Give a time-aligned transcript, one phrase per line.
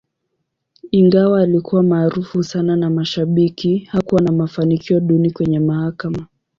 [0.91, 6.27] Ingawa alikuwa maarufu sana na mashabiki, hakuwa na mafanikio duni kwenye mahakama.